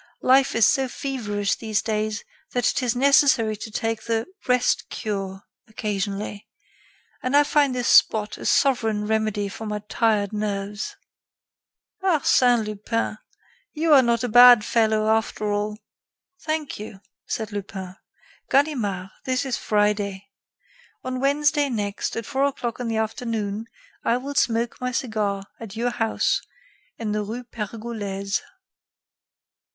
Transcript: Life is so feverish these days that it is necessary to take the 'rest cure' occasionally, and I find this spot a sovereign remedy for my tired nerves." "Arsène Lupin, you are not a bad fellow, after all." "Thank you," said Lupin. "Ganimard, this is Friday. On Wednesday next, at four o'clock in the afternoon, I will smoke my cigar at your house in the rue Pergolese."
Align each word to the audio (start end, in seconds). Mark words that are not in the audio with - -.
Life 0.23 0.55
is 0.55 0.65
so 0.65 0.87
feverish 0.87 1.53
these 1.53 1.83
days 1.83 2.23
that 2.53 2.67
it 2.71 2.81
is 2.81 2.95
necessary 2.95 3.55
to 3.57 3.69
take 3.69 4.05
the 4.05 4.25
'rest 4.47 4.89
cure' 4.89 5.43
occasionally, 5.67 6.47
and 7.21 7.37
I 7.37 7.43
find 7.43 7.75
this 7.75 7.87
spot 7.87 8.35
a 8.39 8.47
sovereign 8.47 9.05
remedy 9.05 9.47
for 9.47 9.67
my 9.67 9.83
tired 9.89 10.33
nerves." 10.33 10.95
"Arsène 12.01 12.65
Lupin, 12.65 13.19
you 13.73 13.93
are 13.93 14.01
not 14.01 14.23
a 14.23 14.27
bad 14.27 14.65
fellow, 14.65 15.07
after 15.07 15.51
all." 15.51 15.77
"Thank 16.39 16.79
you," 16.79 17.01
said 17.27 17.51
Lupin. 17.51 17.95
"Ganimard, 18.49 19.11
this 19.25 19.45
is 19.45 19.55
Friday. 19.57 20.29
On 21.03 21.19
Wednesday 21.19 21.69
next, 21.69 22.17
at 22.17 22.25
four 22.25 22.45
o'clock 22.45 22.79
in 22.79 22.87
the 22.87 22.97
afternoon, 22.97 23.67
I 24.03 24.17
will 24.17 24.33
smoke 24.33 24.81
my 24.81 24.91
cigar 24.91 25.43
at 25.59 25.75
your 25.75 25.91
house 25.91 26.41
in 26.97 27.11
the 27.11 27.21
rue 27.21 27.43
Pergolese." 27.43 28.41